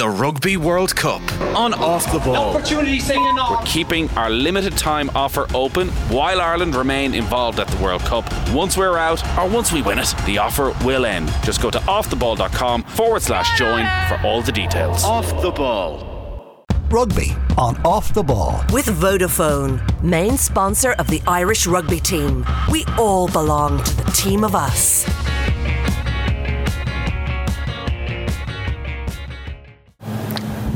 the 0.00 0.08
Rugby 0.08 0.56
World 0.56 0.96
Cup 0.96 1.20
on 1.54 1.74
Off 1.74 2.10
the 2.10 2.18
Ball. 2.20 2.56
Opportunity 2.56 3.00
saying 3.00 3.22
We're 3.22 3.62
keeping 3.66 4.08
our 4.12 4.30
limited 4.30 4.74
time 4.78 5.10
offer 5.14 5.46
open 5.52 5.88
while 6.08 6.40
Ireland 6.40 6.74
remain 6.74 7.12
involved 7.12 7.60
at 7.60 7.68
the 7.68 7.76
World 7.84 8.00
Cup. 8.00 8.24
Once 8.50 8.78
we're 8.78 8.96
out, 8.96 9.22
or 9.36 9.46
once 9.46 9.72
we 9.72 9.82
win 9.82 9.98
it, 9.98 10.14
the 10.24 10.38
offer 10.38 10.74
will 10.86 11.04
end. 11.04 11.28
Just 11.44 11.60
go 11.60 11.68
to 11.68 11.78
offtheball.com 11.80 12.84
forward 12.84 13.20
slash 13.20 13.58
join 13.58 13.84
for 14.08 14.18
all 14.26 14.40
the 14.40 14.52
details. 14.52 15.04
Off 15.04 15.28
the 15.42 15.50
Ball. 15.50 16.64
Rugby 16.90 17.36
on 17.58 17.76
Off 17.84 18.14
the 18.14 18.22
Ball. 18.22 18.64
With 18.72 18.86
Vodafone, 18.86 20.02
main 20.02 20.38
sponsor 20.38 20.92
of 20.92 21.08
the 21.08 21.20
Irish 21.26 21.66
rugby 21.66 22.00
team. 22.00 22.46
We 22.72 22.86
all 22.96 23.28
belong 23.28 23.84
to 23.84 23.96
the 23.98 24.10
team 24.12 24.44
of 24.44 24.54
us. 24.54 25.04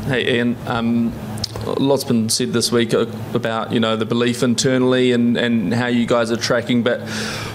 Hey 0.05 0.35
Ian, 0.35 0.55
um, 0.67 1.11
lots 1.65 2.03
been 2.03 2.29
said 2.29 2.53
this 2.53 2.71
week 2.71 2.93
about 2.93 3.73
you 3.73 3.79
know 3.79 3.95
the 3.95 4.05
belief 4.05 4.43
internally 4.43 5.11
and, 5.13 5.35
and 5.35 5.73
how 5.73 5.87
you 5.87 6.05
guys 6.05 6.29
are 6.29 6.37
tracking, 6.37 6.83
but 6.83 7.01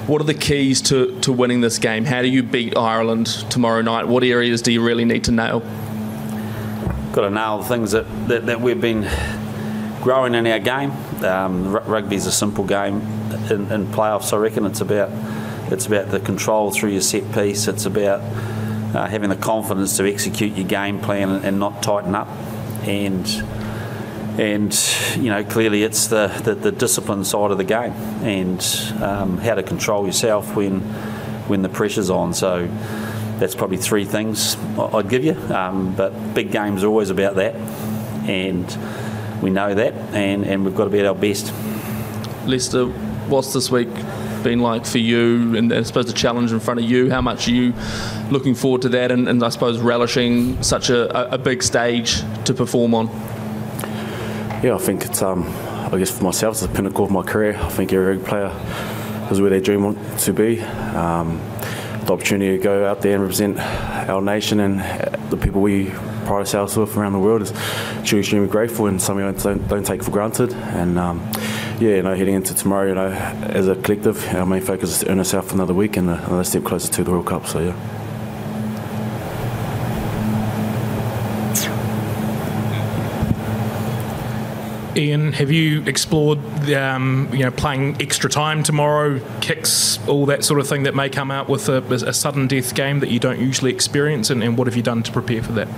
what 0.09 0.21
are 0.21 0.25
the 0.25 0.35
keys 0.35 0.83
to, 0.83 1.17
to 1.21 1.31
winning 1.31 1.61
this 1.61 1.79
game? 1.79 2.05
How 2.05 2.23
do 2.23 2.27
you 2.27 2.43
beat 2.43 2.77
Ireland 2.77 3.27
tomorrow 3.51 3.83
night? 3.83 4.09
What 4.09 4.25
areas 4.25 4.63
do 4.63 4.73
you 4.73 4.85
really 4.85 5.05
need 5.05 5.23
to 5.25 5.31
nail? 5.31 5.61
Got 7.13 7.21
to 7.21 7.31
nail 7.31 7.59
the 7.59 7.69
things 7.69 7.93
that, 7.93 8.07
that, 8.27 8.47
that 8.47 8.61
we've 8.61 8.80
been 8.80 9.09
growing 10.03 10.35
in 10.35 10.45
our 10.49 10.59
game. 10.59 10.91
Um, 11.25 11.73
rugby 11.73 12.17
is 12.17 12.27
a 12.27 12.33
simple 12.33 12.65
game 12.65 12.97
in, 13.49 13.71
in 13.71 13.87
playoffs. 13.87 14.33
I 14.33 14.39
reckon 14.39 14.67
it's 14.67 14.80
about 14.80 15.11
it's 15.71 15.87
about 15.87 16.11
the 16.11 16.19
control 16.19 16.73
through 16.73 16.91
your 16.91 17.01
set 17.01 17.33
piece. 17.33 17.69
It's 17.69 17.87
about 17.87 18.23
uh, 18.95 19.07
having 19.07 19.30
the 19.30 19.37
confidence 19.37 19.97
to 19.97 20.11
execute 20.11 20.57
your 20.57 20.67
game 20.67 21.01
plan 21.01 21.30
and, 21.30 21.45
and, 21.45 21.59
not 21.59 21.83
tighten 21.83 22.15
up. 22.15 22.29
And 22.87 23.27
and 24.39 24.73
you 25.16 25.29
know 25.29 25.45
clearly 25.45 25.83
it's 25.83 26.07
the, 26.07 26.29
the, 26.45 26.55
the 26.55 26.73
discipline 26.73 27.24
side 27.24 27.51
of 27.51 27.59
the 27.59 27.65
game 27.65 27.93
and 28.23 28.61
um, 29.02 29.37
how 29.38 29.55
to 29.55 29.63
control 29.63 30.07
yourself 30.07 30.55
when 30.55 30.80
when 31.49 31.63
the 31.63 31.68
pressure's 31.68 32.11
on. 32.11 32.33
So 32.33 32.68
that's 33.38 33.55
probably 33.55 33.77
three 33.77 34.05
things 34.05 34.57
I'd 34.79 35.09
give 35.09 35.24
you. 35.24 35.35
Um, 35.52 35.95
but 35.95 36.35
big 36.35 36.52
games 36.52 36.85
are 36.85 36.88
always 36.88 37.11
about 37.11 37.37
that, 37.37 37.55
and 38.29 38.66
we 39.43 39.51
know 39.51 39.74
that, 39.74 39.95
and, 40.15 40.45
and 40.45 40.65
we've 40.65 40.77
got 40.77 40.85
to 40.85 40.91
be 40.91 41.01
at 41.01 41.07
our 41.07 41.15
best. 41.15 41.52
Leicester, 42.46 42.87
what's 42.87 43.52
this 43.52 43.71
week 43.71 43.88
been 44.43 44.60
like 44.60 44.87
for 44.87 44.99
you 44.99 45.57
and 45.57 45.73
I 45.73 45.83
suppose 45.83 46.07
the 46.07 46.13
challenge 46.13 46.52
in 46.52 46.60
front 46.60 46.80
of 46.80 46.87
you? 46.88 47.10
How 47.10 47.21
much 47.21 47.49
are 47.49 47.52
you 47.52 47.73
looking 48.30 48.55
forward 48.55 48.83
to 48.83 48.88
that 48.91 49.10
and, 49.10 49.29
and 49.29 49.43
I 49.43 49.49
suppose 49.49 49.79
relishing 49.79 50.63
such 50.63 50.91
a, 50.91 51.33
a, 51.33 51.38
big 51.38 51.63
stage 51.63 52.21
to 52.45 52.55
perform 52.55 52.95
on? 52.95 53.07
Yeah, 54.63 54.74
I 54.74 54.79
think 54.79 55.05
it's, 55.05 55.23
um, 55.23 55.45
I 55.93 55.99
guess 55.99 56.11
for 56.11 56.24
myself, 56.24 56.55
it's 56.55 56.63
the 56.63 56.68
pinnacle 56.68 57.05
of 57.05 57.11
my 57.11 57.23
career. 57.23 57.57
I 57.57 57.68
think 57.71 57.93
every 57.93 58.18
player 58.18 58.55
is 59.30 59.41
where 59.41 59.51
they 59.51 59.61
dream 59.61 59.96
to 60.18 60.33
be. 60.33 60.61
Um, 60.61 61.41
the 62.07 62.13
opportunity 62.13 62.57
to 62.57 62.63
go 62.63 62.87
out 62.87 63.02
there 63.02 63.15
and 63.15 63.23
represent 63.23 63.59
our 63.59 64.21
nation 64.21 64.61
and 64.61 64.81
the 65.31 65.37
people 65.37 65.61
we 65.61 65.91
pride 66.27 66.41
ourselves 66.41 66.77
with 66.77 66.97
around 66.97 67.12
the 67.12 67.19
world 67.19 67.43
is 67.43 67.53
truly 68.05 68.21
extremely 68.21 68.49
grateful 68.49 68.87
and 68.87 69.00
something 69.00 69.25
I 69.25 69.33
don't, 69.33 69.66
don't 69.69 69.87
take 69.87 70.03
for 70.03 70.11
granted. 70.11 70.53
And 70.53 70.99
um, 70.99 71.21
yeah, 71.81 71.97
you 71.97 72.03
know, 72.03 72.15
heading 72.15 72.34
into 72.34 72.55
tomorrow, 72.55 72.89
you 72.89 72.95
know, 72.95 73.09
as 73.09 73.67
a 73.67 73.75
collective, 73.75 74.23
our 74.34 74.45
main 74.45 74.61
focus 74.61 74.93
is 74.93 74.99
to 75.00 75.11
earn 75.11 75.19
ourselves 75.19 75.53
another 75.53 75.73
week 75.73 75.97
and 75.97 76.11
another 76.11 76.45
step 76.45 76.62
closer 76.62 76.93
to 76.93 77.03
the 77.03 77.11
World 77.11 77.27
Cup. 77.27 77.47
So 77.47 77.61
yeah. 77.61 77.97
Ian, 84.97 85.33
have 85.33 85.51
you 85.51 85.83
explored 85.84 86.39
um, 86.75 87.31
you 87.33 87.39
know 87.39 87.51
playing 87.51 87.97
extra 88.03 88.28
time 88.28 88.62
tomorrow, 88.62 89.21
kicks, 89.41 89.99
all 90.07 90.27
that 90.27 90.45
sort 90.45 90.61
of 90.61 90.69
thing 90.69 90.83
that 90.83 90.95
may 90.95 91.09
come 91.09 91.31
out 91.31 91.49
with 91.49 91.69
a, 91.71 91.79
a 92.07 92.13
sudden 92.13 92.47
death 92.47 92.75
game 92.75 93.01
that 93.01 93.09
you 93.09 93.19
don't 93.19 93.41
usually 93.41 93.73
experience, 93.73 94.29
and, 94.29 94.43
and 94.43 94.59
what 94.59 94.67
have 94.67 94.77
you 94.77 94.83
done 94.83 95.03
to 95.05 95.13
prepare 95.13 95.43
for 95.43 95.53
that? 95.53 95.69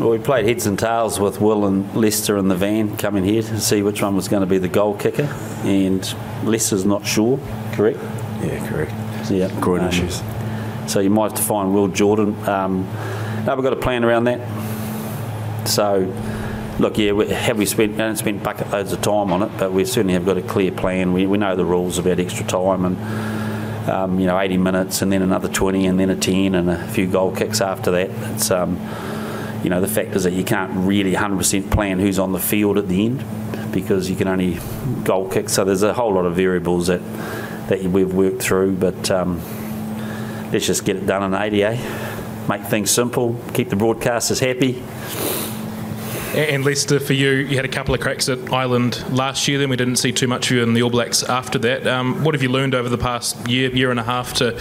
Well, 0.00 0.08
we 0.08 0.18
played 0.18 0.46
heads 0.46 0.64
and 0.64 0.78
tails 0.78 1.20
with 1.20 1.42
Will 1.42 1.66
and 1.66 1.94
Leicester 1.94 2.38
in 2.38 2.48
the 2.48 2.54
van 2.54 2.96
coming 2.96 3.22
here 3.22 3.42
to 3.42 3.60
see 3.60 3.82
which 3.82 4.00
one 4.00 4.16
was 4.16 4.28
going 4.28 4.40
to 4.40 4.46
be 4.46 4.56
the 4.56 4.66
goal 4.66 4.94
kicker, 4.96 5.28
and 5.62 6.00
Leicester's 6.42 6.86
not 6.86 7.04
sure, 7.04 7.38
correct? 7.72 7.98
Yeah, 8.42 8.66
correct. 8.66 9.26
So, 9.26 9.34
yeah, 9.34 9.60
groin 9.60 9.82
um, 9.82 9.88
issues. 9.88 10.22
So 10.86 11.00
you 11.00 11.10
might 11.10 11.32
have 11.32 11.34
to 11.34 11.42
find 11.42 11.74
Will 11.74 11.88
Jordan. 11.88 12.34
Um, 12.48 12.86
no, 13.44 13.54
we've 13.54 13.62
got 13.62 13.74
a 13.74 13.76
plan 13.76 14.02
around 14.02 14.24
that. 14.24 15.68
So, 15.68 16.10
look, 16.78 16.96
yeah, 16.96 17.12
we, 17.12 17.28
have 17.28 17.58
we 17.58 17.66
spent? 17.66 17.92
We 17.92 17.98
haven't 17.98 18.16
spent 18.16 18.42
bucket 18.42 18.70
loads 18.70 18.94
of 18.94 19.02
time 19.02 19.30
on 19.34 19.42
it, 19.42 19.50
but 19.58 19.70
we 19.70 19.84
certainly 19.84 20.14
have 20.14 20.24
got 20.24 20.38
a 20.38 20.42
clear 20.42 20.72
plan. 20.72 21.12
We, 21.12 21.26
we 21.26 21.36
know 21.36 21.56
the 21.56 21.66
rules 21.66 21.98
about 21.98 22.18
extra 22.18 22.46
time 22.46 22.86
and 22.86 23.90
um, 23.90 24.18
you 24.18 24.24
know 24.24 24.40
80 24.40 24.56
minutes, 24.56 25.02
and 25.02 25.12
then 25.12 25.20
another 25.20 25.50
20, 25.50 25.84
and 25.84 26.00
then 26.00 26.08
a 26.08 26.16
10, 26.16 26.54
and 26.54 26.70
a 26.70 26.88
few 26.88 27.06
goal 27.06 27.36
kicks 27.36 27.60
after 27.60 27.90
that. 27.90 28.08
It's 28.32 28.50
um, 28.50 28.78
you 29.62 29.70
know, 29.70 29.80
the 29.80 29.88
fact 29.88 30.16
is 30.16 30.24
that 30.24 30.32
you 30.32 30.44
can't 30.44 30.72
really 30.74 31.12
100% 31.12 31.70
plan 31.70 31.98
who's 31.98 32.18
on 32.18 32.32
the 32.32 32.38
field 32.38 32.78
at 32.78 32.88
the 32.88 33.04
end 33.06 33.24
because 33.72 34.08
you 34.08 34.16
can 34.16 34.28
only 34.28 34.58
goal 35.04 35.28
kick. 35.28 35.48
So 35.48 35.64
there's 35.64 35.82
a 35.82 35.92
whole 35.92 36.14
lot 36.14 36.26
of 36.26 36.34
variables 36.34 36.86
that 36.86 37.00
that 37.70 37.82
we've 37.84 38.12
worked 38.12 38.42
through. 38.42 38.76
But 38.76 39.10
um, 39.10 39.40
let's 40.52 40.66
just 40.66 40.84
get 40.84 40.96
it 40.96 41.06
done 41.06 41.22
in 41.22 41.40
80, 41.40 41.64
eh? 41.64 42.46
Make 42.48 42.64
things 42.64 42.90
simple, 42.90 43.40
keep 43.54 43.70
the 43.70 43.76
broadcasters 43.76 44.40
happy. 44.40 44.82
And 46.36 46.64
Leicester, 46.64 47.00
for 47.00 47.12
you, 47.12 47.30
you 47.30 47.56
had 47.56 47.64
a 47.64 47.68
couple 47.68 47.92
of 47.92 48.00
cracks 48.00 48.28
at 48.28 48.52
Ireland 48.52 49.04
last 49.10 49.48
year. 49.48 49.58
Then 49.58 49.68
we 49.68 49.76
didn't 49.76 49.96
see 49.96 50.12
too 50.12 50.28
much 50.28 50.50
of 50.50 50.56
you 50.56 50.62
in 50.62 50.74
the 50.74 50.82
All 50.82 50.90
Blacks 50.90 51.24
after 51.24 51.58
that. 51.60 51.88
Um, 51.88 52.22
what 52.22 52.34
have 52.34 52.42
you 52.42 52.48
learned 52.48 52.74
over 52.74 52.88
the 52.88 52.98
past 52.98 53.48
year, 53.48 53.68
year 53.74 53.90
and 53.90 53.98
a 53.98 54.04
half 54.04 54.34
to 54.34 54.56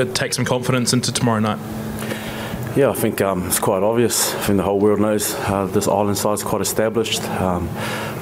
uh, 0.00 0.04
take 0.14 0.34
some 0.34 0.44
confidence 0.44 0.92
into 0.92 1.10
tomorrow 1.10 1.40
night? 1.40 1.58
Yeah, 2.76 2.90
I 2.90 2.94
think 2.94 3.20
um, 3.20 3.48
it's 3.48 3.58
quite 3.58 3.82
obvious. 3.82 4.32
I 4.32 4.42
think 4.42 4.58
the 4.58 4.62
whole 4.62 4.78
world 4.78 5.00
knows 5.00 5.34
uh, 5.34 5.66
this 5.66 5.88
Ireland 5.88 6.16
side 6.16 6.34
is 6.34 6.44
quite 6.44 6.62
established, 6.62 7.20
um, 7.24 7.68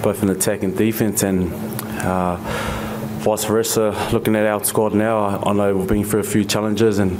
both 0.03 0.23
in 0.23 0.31
attack 0.31 0.63
and 0.63 0.75
defence, 0.75 1.23
and 1.23 1.53
uh, 2.01 2.37
vice 3.21 3.45
versa. 3.45 4.09
Looking 4.11 4.35
at 4.37 4.47
our 4.47 4.65
squad 4.65 4.95
now, 4.95 5.39
I, 5.45 5.53
know 5.53 5.77
we've 5.77 5.87
been 5.87 6.03
through 6.03 6.21
a 6.21 6.25
few 6.25 6.47
challenges 6.47 6.99
and 6.99 7.19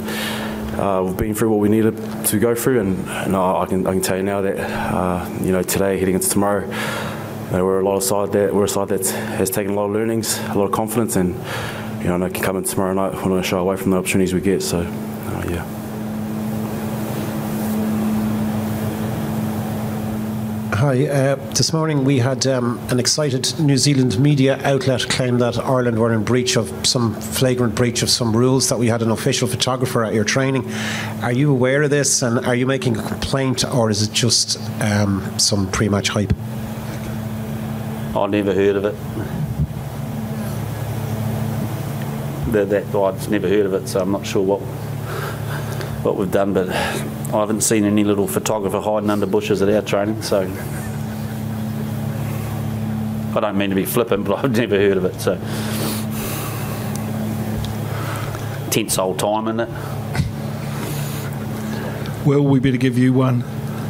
uh, 0.79 1.03
we've 1.05 1.17
been 1.17 1.35
through 1.35 1.51
what 1.51 1.59
we 1.59 1.69
needed 1.69 1.97
to 2.25 2.39
go 2.39 2.55
through, 2.55 2.79
and, 2.79 2.97
and 3.07 3.35
I, 3.35 3.67
can, 3.67 3.85
I, 3.85 3.91
can, 3.91 4.01
tell 4.01 4.17
you 4.17 4.23
now 4.23 4.41
that 4.41 4.59
uh, 4.59 5.29
you 5.39 5.51
know 5.51 5.61
today 5.61 5.99
heading 5.99 6.15
into 6.15 6.29
tomorrow. 6.29 6.67
we're 7.51 7.79
a 7.79 7.85
lot 7.85 7.97
of 7.97 8.03
side 8.03 8.31
that 8.31 8.55
we're 8.55 8.63
a 8.63 8.67
side 8.67 8.87
that 8.87 9.05
has 9.05 9.51
taken 9.51 9.73
a 9.73 9.75
lot 9.75 9.85
of 9.85 9.91
learnings, 9.91 10.39
a 10.39 10.55
lot 10.55 10.65
of 10.65 10.71
confidence, 10.71 11.15
and 11.15 11.35
you 12.01 12.09
know 12.09 12.25
I 12.25 12.29
can 12.31 12.41
come 12.41 12.57
in 12.57 12.63
tomorrow 12.63 12.93
night. 12.95 13.13
want 13.23 13.43
to 13.43 13.47
shy 13.47 13.59
away 13.59 13.77
from 13.77 13.91
the 13.91 13.97
opportunities 13.97 14.33
we 14.33 14.41
get. 14.41 14.63
So, 14.63 14.79
uh, 14.79 15.45
yeah. 15.47 15.78
Hi. 20.79 21.07
Uh, 21.07 21.35
this 21.55 21.73
morning 21.73 22.05
we 22.05 22.19
had 22.19 22.47
um, 22.47 22.79
an 22.89 23.01
excited 23.01 23.53
New 23.59 23.75
Zealand 23.75 24.17
media 24.17 24.57
outlet 24.63 25.09
claim 25.09 25.37
that 25.39 25.57
Ireland 25.57 25.99
were 25.99 26.13
in 26.13 26.23
breach 26.23 26.55
of 26.55 26.87
some 26.87 27.15
flagrant 27.19 27.75
breach 27.75 28.01
of 28.01 28.09
some 28.09 28.33
rules, 28.33 28.69
that 28.69 28.79
we 28.79 28.87
had 28.87 29.01
an 29.01 29.11
official 29.11 29.45
photographer 29.45 30.05
at 30.05 30.13
your 30.13 30.23
training. 30.23 30.71
Are 31.21 31.33
you 31.33 31.51
aware 31.51 31.83
of 31.83 31.89
this 31.89 32.21
and 32.21 32.45
are 32.45 32.55
you 32.55 32.65
making 32.65 32.95
a 32.95 33.05
complaint 33.05 33.65
or 33.65 33.89
is 33.89 34.03
it 34.03 34.13
just 34.13 34.57
um, 34.81 35.37
some 35.37 35.69
pre 35.69 35.89
match 35.89 36.07
hype? 36.07 36.33
I 38.15 38.27
never 38.27 38.53
heard 38.53 38.77
of 38.77 38.85
it. 38.85 38.95
That, 42.53 42.69
that 42.69 42.95
I've 42.95 43.29
never 43.29 43.49
heard 43.49 43.65
of 43.65 43.73
it, 43.73 43.89
so 43.89 43.99
I'm 43.99 44.11
not 44.11 44.25
sure 44.25 44.41
what 44.41 44.61
what 46.03 46.15
we've 46.15 46.31
done, 46.31 46.53
but 46.53 46.69
I 46.69 47.39
haven't 47.39 47.61
seen 47.61 47.83
any 47.83 48.03
little 48.03 48.27
photographer 48.27 48.79
hiding 48.79 49.09
under 49.09 49.25
bushes 49.25 49.61
at 49.61 49.69
our 49.69 49.81
training, 49.81 50.21
so 50.21 50.41
I 53.35 53.39
don't 53.39 53.57
mean 53.57 53.69
to 53.69 53.75
be 53.75 53.85
flippant, 53.85 54.25
but 54.25 54.39
I've 54.43 54.51
never 54.51 54.77
heard 54.77 54.97
of 54.97 55.05
it. 55.05 55.19
So 55.19 55.35
tense 58.71 58.97
old 58.97 59.19
time, 59.19 59.47
isn't 59.47 59.59
it? 59.61 59.69
Well, 62.25 62.43
we 62.43 62.59
better 62.59 62.77
give 62.77 62.97
you 62.97 63.13
one. 63.13 63.43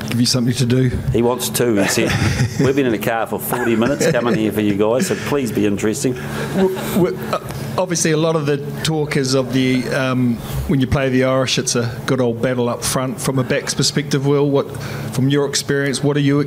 Give 0.10 0.20
you 0.20 0.26
something 0.26 0.56
to 0.56 0.66
do. 0.66 0.90
He 1.12 1.22
wants 1.22 1.50
to. 1.50 1.76
He 1.84 1.88
said, 1.88 2.60
"We've 2.66 2.76
been 2.76 2.88
in 2.88 2.92
the 2.92 2.98
car 2.98 3.28
for 3.28 3.40
40 3.40 3.76
minutes 3.76 4.12
coming 4.12 4.36
here 4.36 4.52
for 4.52 4.62
you 4.62 4.76
guys, 4.76 5.08
so 5.08 5.16
please 5.16 5.52
be 5.52 5.68
interesting." 5.68 6.16
Well, 6.56 7.16
uh, 7.34 7.40
obviously 7.78 8.12
a 8.12 8.18
lot 8.18 8.36
of 8.36 8.48
the 8.48 8.58
talk 8.84 9.18
is 9.18 9.36
of 9.36 9.54
the 9.54 9.88
um, 9.90 10.36
when 10.68 10.80
you 10.80 10.88
play 10.88 11.10
the 11.10 11.26
Irish, 11.26 11.60
it's 11.60 11.76
a 11.76 12.02
good 12.08 12.22
old 12.22 12.42
battle 12.42 12.70
up 12.70 12.84
front. 12.84 13.22
From 13.22 13.38
a 13.38 13.44
back's 13.44 13.76
perspective, 13.76 14.26
Will, 14.26 14.50
what 14.50 14.66
from 15.14 15.30
your 15.30 15.48
experience, 15.48 16.04
what 16.04 16.18
are 16.18 16.22
you 16.22 16.44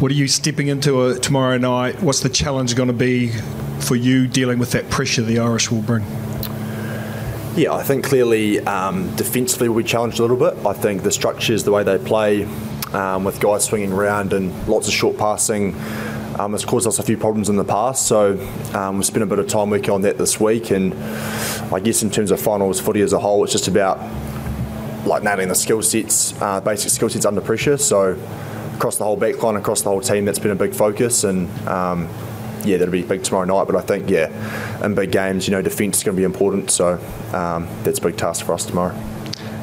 what 0.00 0.12
are 0.12 0.14
you 0.14 0.28
stepping 0.28 0.68
into 0.68 1.06
a, 1.06 1.18
tomorrow 1.18 1.58
night? 1.58 2.00
What's 2.02 2.20
the 2.20 2.28
challenge 2.28 2.76
going 2.76 2.88
to 2.88 2.92
be 2.92 3.32
for 3.80 3.96
you 3.96 4.28
dealing 4.28 4.58
with 4.58 4.70
that 4.72 4.90
pressure 4.90 5.22
the 5.22 5.40
Irish 5.40 5.70
will 5.70 5.82
bring? 5.82 6.04
Yeah, 7.56 7.72
I 7.72 7.82
think 7.82 8.04
clearly 8.04 8.60
um, 8.60 9.16
defensively 9.16 9.70
we'll 9.70 9.82
be 9.82 9.88
challenged 9.88 10.18
a 10.18 10.22
little 10.22 10.36
bit. 10.36 10.66
I 10.66 10.74
think 10.74 11.02
the 11.02 11.10
structures, 11.10 11.64
the 11.64 11.72
way 11.72 11.82
they 11.82 11.96
play, 11.96 12.46
um, 12.96 13.24
with 13.24 13.40
guys 13.40 13.64
swinging 13.64 13.92
around 13.92 14.32
and 14.32 14.66
lots 14.66 14.88
of 14.88 14.94
short 14.94 15.18
passing, 15.18 15.74
um, 16.38 16.52
has 16.52 16.64
caused 16.64 16.86
us 16.86 16.98
a 16.98 17.02
few 17.02 17.16
problems 17.16 17.48
in 17.48 17.56
the 17.56 17.64
past. 17.64 18.06
So 18.06 18.38
um, 18.74 18.96
we've 18.96 19.06
spent 19.06 19.22
a 19.22 19.26
bit 19.26 19.38
of 19.38 19.48
time 19.48 19.70
working 19.70 19.90
on 19.90 20.02
that 20.02 20.18
this 20.18 20.40
week. 20.40 20.70
And 20.70 20.94
I 21.72 21.80
guess 21.80 22.02
in 22.02 22.10
terms 22.10 22.30
of 22.30 22.40
finals 22.40 22.80
footy 22.80 23.02
as 23.02 23.12
a 23.12 23.18
whole, 23.18 23.44
it's 23.44 23.52
just 23.52 23.68
about 23.68 23.98
like 25.06 25.22
nailing 25.22 25.48
the 25.48 25.54
skill 25.54 25.82
sets, 25.82 26.40
uh, 26.40 26.60
basic 26.60 26.90
skill 26.90 27.08
sets 27.08 27.26
under 27.26 27.40
pressure. 27.40 27.76
So 27.76 28.18
across 28.74 28.96
the 28.96 29.04
whole 29.04 29.18
backline, 29.18 29.58
across 29.58 29.82
the 29.82 29.90
whole 29.90 30.00
team, 30.00 30.24
that's 30.24 30.38
been 30.38 30.50
a 30.50 30.56
big 30.56 30.74
focus. 30.74 31.24
And 31.24 31.48
um, 31.68 32.08
yeah, 32.64 32.78
that'll 32.78 32.92
be 32.92 33.02
big 33.02 33.22
tomorrow 33.22 33.44
night. 33.44 33.66
But 33.66 33.76
I 33.76 33.82
think 33.82 34.10
yeah, 34.10 34.84
in 34.84 34.94
big 34.94 35.12
games, 35.12 35.46
you 35.46 35.52
know, 35.52 35.62
defence 35.62 35.98
is 35.98 36.02
going 36.02 36.16
to 36.16 36.20
be 36.20 36.24
important. 36.24 36.70
So 36.70 36.94
um, 37.32 37.68
that's 37.82 37.98
a 37.98 38.02
big 38.02 38.16
task 38.16 38.46
for 38.46 38.54
us 38.54 38.64
tomorrow. 38.64 38.94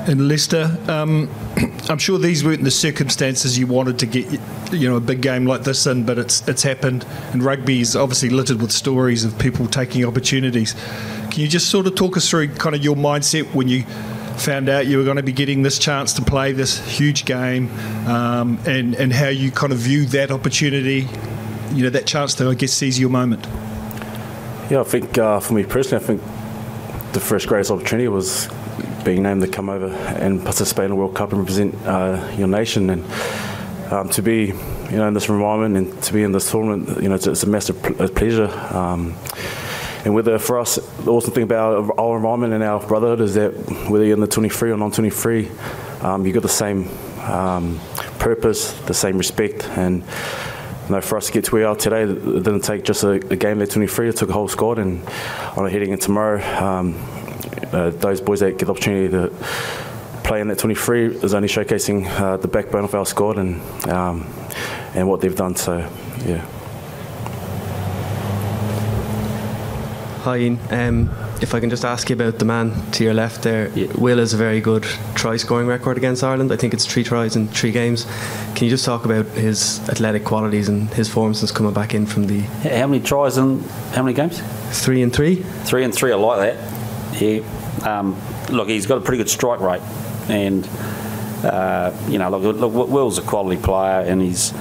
And 0.05 0.27
Leicester, 0.27 0.77
um, 0.89 1.29
I'm 1.89 1.97
sure 1.97 2.17
these 2.17 2.43
weren't 2.43 2.63
the 2.63 2.71
circumstances 2.71 3.57
you 3.57 3.67
wanted 3.67 3.99
to 3.99 4.05
get, 4.05 4.27
you 4.73 4.89
know, 4.89 4.97
a 4.97 5.01
big 5.01 5.21
game 5.21 5.45
like 5.45 5.63
this 5.63 5.87
in, 5.87 6.05
but 6.05 6.17
it's 6.17 6.45
it's 6.47 6.61
happened. 6.61 7.05
And 7.31 7.41
rugby 7.41 7.79
is 7.79 7.95
obviously 7.95 8.29
littered 8.29 8.61
with 8.61 8.71
stories 8.71 9.23
of 9.23 9.37
people 9.39 9.65
taking 9.67 10.03
opportunities. 10.03 10.73
Can 11.31 11.41
you 11.41 11.47
just 11.47 11.69
sort 11.69 11.87
of 11.87 11.95
talk 11.95 12.17
us 12.17 12.29
through 12.29 12.49
kind 12.55 12.75
of 12.75 12.83
your 12.83 12.95
mindset 12.95 13.53
when 13.53 13.69
you 13.69 13.83
found 14.37 14.67
out 14.67 14.87
you 14.87 14.97
were 14.97 15.03
going 15.05 15.17
to 15.17 15.23
be 15.23 15.31
getting 15.31 15.61
this 15.63 15.79
chance 15.79 16.13
to 16.13 16.21
play 16.21 16.51
this 16.51 16.79
huge 16.85 17.23
game, 17.23 17.71
um, 18.07 18.59
and 18.65 18.95
and 18.95 19.13
how 19.13 19.29
you 19.29 19.51
kind 19.51 19.71
of 19.71 19.79
view 19.79 20.05
that 20.07 20.31
opportunity, 20.31 21.07
you 21.71 21.83
know, 21.83 21.89
that 21.89 22.05
chance 22.05 22.35
to 22.35 22.49
I 22.49 22.55
guess 22.55 22.73
seize 22.73 22.99
your 22.99 23.09
moment. 23.09 23.45
Yeah, 24.69 24.81
I 24.81 24.83
think 24.83 25.17
uh, 25.17 25.39
for 25.39 25.53
me 25.53 25.63
personally, 25.63 26.03
I 26.03 26.07
think 26.07 26.21
the 27.13 27.21
first 27.21 27.47
greatest 27.47 27.71
opportunity 27.71 28.07
was 28.09 28.49
being 29.03 29.23
named 29.23 29.41
to 29.41 29.47
come 29.47 29.69
over 29.69 29.87
and 29.87 30.41
participate 30.43 30.85
in 30.85 30.91
the 30.91 30.95
World 30.95 31.15
Cup 31.15 31.31
and 31.31 31.39
represent 31.39 31.75
uh, 31.85 32.33
your 32.37 32.47
nation. 32.47 32.89
And 32.89 33.05
um, 33.91 34.09
to 34.09 34.21
be 34.21 34.47
you 34.91 34.97
know 34.97 35.07
in 35.07 35.13
this 35.13 35.29
environment 35.29 35.77
and 35.77 36.03
to 36.03 36.13
be 36.13 36.23
in 36.23 36.31
this 36.31 36.49
tournament 36.49 37.01
you 37.01 37.09
know 37.09 37.15
it's, 37.15 37.27
it's 37.27 37.43
a 37.43 37.47
massive 37.47 37.81
pl- 37.81 38.07
pleasure. 38.09 38.49
Um, 38.75 39.15
and 40.05 40.13
whether 40.13 40.37
for 40.39 40.59
us 40.59 40.75
the 40.75 41.11
awesome 41.11 41.33
thing 41.33 41.43
about 41.43 41.97
our 41.97 42.17
environment 42.17 42.53
and 42.53 42.63
our 42.63 42.85
brotherhood 42.85 43.21
is 43.21 43.35
that 43.35 43.51
whether 43.89 44.03
you're 44.03 44.15
in 44.15 44.19
the 44.19 44.27
23 44.27 44.71
or 44.71 44.77
non-23 44.77 46.03
um, 46.03 46.25
you've 46.25 46.33
got 46.33 46.43
the 46.43 46.49
same 46.49 46.89
um, 47.21 47.79
purpose 48.19 48.73
the 48.81 48.93
same 48.93 49.17
respect. 49.17 49.67
And 49.69 50.03
you 50.87 50.95
know, 50.95 51.01
for 51.01 51.17
us 51.17 51.27
to 51.27 51.33
get 51.33 51.45
to 51.45 51.51
where 51.51 51.61
we 51.61 51.65
are 51.65 51.75
today, 51.75 52.03
it 52.03 52.43
didn't 52.43 52.61
take 52.61 52.83
just 52.83 53.03
a, 53.03 53.11
a 53.11 53.35
game 53.35 53.61
at 53.61 53.69
23, 53.69 54.09
it 54.09 54.17
took 54.17 54.29
a 54.29 54.33
whole 54.33 54.47
squad. 54.47 54.79
And 54.79 55.05
on 55.55 55.69
heading 55.69 55.91
in 55.91 55.99
tomorrow, 55.99 56.41
um, 56.61 56.95
uh, 57.73 57.89
those 57.89 58.21
boys 58.21 58.39
that 58.41 58.57
get 58.57 58.65
the 58.65 58.71
opportunity 58.71 59.09
to 59.09 59.29
play 60.23 60.39
in 60.39 60.47
that 60.47 60.59
23 60.59 61.17
is 61.17 61.33
only 61.33 61.47
showcasing 61.47 62.07
uh, 62.19 62.37
the 62.37 62.47
backbone 62.47 62.85
of 62.85 62.95
our 62.95 63.05
squad 63.05 63.37
and 63.37 63.61
um, 63.89 64.25
and 64.95 65.07
what 65.07 65.21
they've 65.21 65.35
done. 65.35 65.55
So, 65.55 65.77
yeah. 66.25 66.45
Hi, 70.23 70.37
Ian. 70.37 70.59
Um, 70.69 71.09
if 71.41 71.53
I 71.53 71.59
can 71.59 71.69
just 71.69 71.83
ask 71.83 72.09
you 72.09 72.15
about 72.15 72.39
the 72.39 72.45
man 72.45 72.71
to 72.91 73.03
your 73.03 73.13
left 73.13 73.43
there, 73.43 73.69
Will 73.97 74.19
has 74.19 74.33
a 74.33 74.37
very 74.37 74.61
good 74.61 74.83
try 75.15 75.35
scoring 75.35 75.67
record 75.67 75.97
against 75.97 76.23
Ireland. 76.23 76.53
I 76.53 76.55
think 76.55 76.73
it's 76.73 76.85
three 76.85 77.03
tries 77.03 77.35
in 77.35 77.49
three 77.49 77.71
games. 77.71 78.05
Can 78.55 78.63
you 78.63 78.69
just 78.69 78.85
talk 78.85 79.03
about 79.03 79.25
his 79.25 79.81
athletic 79.89 80.23
qualities 80.23 80.69
and 80.69 80.87
his 80.93 81.09
form 81.09 81.33
since 81.33 81.51
coming 81.51 81.73
back 81.73 81.93
in 81.93 82.05
from 82.05 82.27
the. 82.27 82.39
How 82.39 82.87
many 82.87 83.01
tries 83.01 83.37
in 83.37 83.59
how 83.91 84.03
many 84.03 84.15
games? 84.15 84.41
Three 84.71 85.01
and 85.01 85.13
three. 85.13 85.43
Three 85.65 85.83
and 85.83 85.93
three, 85.93 86.13
I 86.13 86.15
like 86.15 86.55
that. 86.55 87.21
Yeah. 87.21 87.62
Um, 87.85 88.19
look, 88.49 88.69
he's 88.69 88.85
got 88.85 88.97
a 88.97 89.01
pretty 89.01 89.17
good 89.17 89.29
strike 89.29 89.59
rate, 89.59 89.81
and 90.29 90.67
uh, 91.43 91.91
you 92.07 92.17
know, 92.17 92.29
look, 92.29 92.55
look, 92.57 92.89
Will's 92.89 93.17
a 93.17 93.21
quality 93.21 93.61
player, 93.61 94.01
and 94.01 94.21
he's 94.21 94.53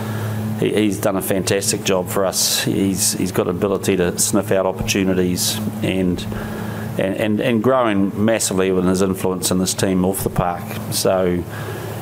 he, 0.58 0.74
he's 0.74 0.98
done 0.98 1.16
a 1.16 1.22
fantastic 1.22 1.84
job 1.84 2.08
for 2.08 2.24
us. 2.24 2.62
He's 2.64 3.12
he's 3.14 3.32
got 3.32 3.48
ability 3.48 3.96
to 3.96 4.18
sniff 4.18 4.50
out 4.52 4.66
opportunities 4.66 5.58
and. 5.82 6.24
And, 6.98 7.16
and, 7.16 7.40
and 7.40 7.62
growing 7.62 8.22
massively 8.22 8.70
with 8.70 8.84
his 8.84 9.00
influence 9.00 9.50
in 9.50 9.56
this 9.56 9.72
team 9.72 10.04
off 10.04 10.22
the 10.24 10.28
park. 10.28 10.62
So, 10.90 11.42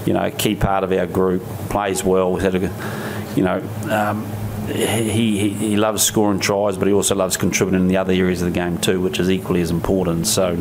you 0.04 0.12
know, 0.12 0.24
a 0.24 0.32
key 0.32 0.56
part 0.56 0.82
of 0.82 0.90
our 0.90 1.06
group, 1.06 1.44
plays 1.68 2.02
well. 2.02 2.34
Had 2.34 2.56
a, 2.56 3.32
you 3.36 3.44
know, 3.44 3.62
um, 3.88 4.26
he, 4.66 5.38
he, 5.38 5.48
he 5.50 5.76
loves 5.76 6.02
scoring 6.02 6.40
tries, 6.40 6.76
but 6.76 6.88
he 6.88 6.92
also 6.92 7.14
loves 7.14 7.36
contributing 7.36 7.82
in 7.82 7.86
the 7.86 7.98
other 7.98 8.12
areas 8.12 8.42
of 8.42 8.52
the 8.52 8.58
game 8.58 8.78
too, 8.78 9.00
which 9.00 9.20
is 9.20 9.30
equally 9.30 9.60
as 9.60 9.70
important. 9.70 10.26
So, 10.26 10.60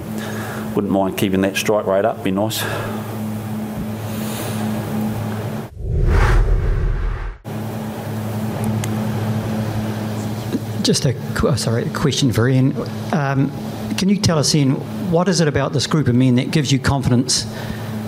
wouldn't 0.75 0.91
mind 0.91 1.17
keeping 1.17 1.41
that 1.41 1.55
strike 1.55 1.85
rate 1.85 2.05
up. 2.05 2.23
Be 2.23 2.31
nice. 2.31 2.63
Just 10.83 11.05
a 11.05 11.13
qu- 11.35 11.55
sorry 11.57 11.83
a 11.83 11.89
question 11.89 12.31
for 12.31 12.47
Ian. 12.47 12.73
Um, 13.13 13.51
can 13.97 14.09
you 14.09 14.17
tell 14.17 14.37
us, 14.37 14.55
Ian, 14.55 14.75
what 15.11 15.27
is 15.27 15.41
it 15.41 15.47
about 15.47 15.73
this 15.73 15.87
group 15.87 16.07
of 16.07 16.15
men 16.15 16.35
that 16.35 16.51
gives 16.51 16.71
you 16.71 16.79
confidence 16.79 17.43